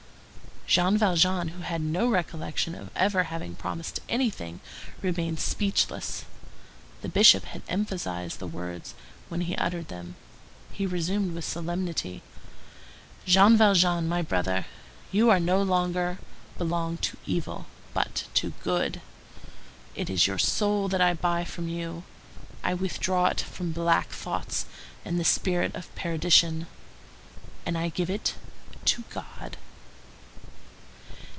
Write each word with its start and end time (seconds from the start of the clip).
Jean 0.67 0.97
Valjean, 0.97 1.49
who 1.49 1.63
had 1.63 1.81
no 1.81 2.07
recollection 2.07 2.73
of 2.75 2.89
ever 2.95 3.23
having 3.23 3.55
promised 3.55 3.99
anything, 4.07 4.61
remained 5.01 5.37
speechless. 5.37 6.23
The 7.01 7.09
Bishop 7.09 7.43
had 7.43 7.61
emphasized 7.67 8.39
the 8.39 8.47
words 8.47 8.93
when 9.27 9.41
he 9.41 9.55
uttered 9.57 9.89
them. 9.89 10.15
He 10.71 10.85
resumed 10.85 11.35
with 11.35 11.43
solemnity:— 11.43 12.21
"Jean 13.25 13.57
Valjean, 13.57 14.07
my 14.07 14.21
brother, 14.21 14.65
you 15.11 15.37
no 15.41 15.61
longer 15.61 16.19
belong 16.57 16.95
to 16.99 17.17
evil, 17.25 17.65
but 17.93 18.27
to 18.35 18.53
good. 18.63 19.01
It 19.93 20.09
is 20.09 20.25
your 20.25 20.37
soul 20.39 20.87
that 20.87 21.01
I 21.01 21.13
buy 21.13 21.43
from 21.43 21.67
you; 21.67 22.05
I 22.63 22.75
withdraw 22.75 23.25
it 23.25 23.41
from 23.41 23.73
black 23.73 24.07
thoughts 24.07 24.65
and 25.03 25.19
the 25.19 25.25
spirit 25.25 25.75
of 25.75 25.93
perdition, 25.95 26.65
and 27.65 27.77
I 27.77 27.89
give 27.89 28.09
it 28.09 28.35
to 28.85 29.03
God." 29.09 29.57